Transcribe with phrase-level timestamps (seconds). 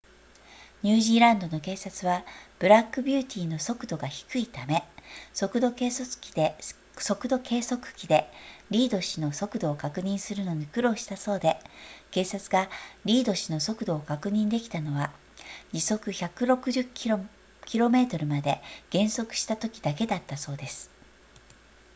[0.81, 2.25] ニュージーランドの警察は
[2.57, 4.81] ブラックビューティーの速度が低いため
[5.31, 6.57] 速度計測器で
[8.71, 11.59] リード氏の速度を確認するのに苦労したそうで
[12.09, 12.67] 警察が
[13.05, 15.11] リード氏の速度を確認できたのは
[15.71, 17.19] 時速160
[17.75, 18.59] km まで
[18.89, 20.89] 減速したときだけだったそうです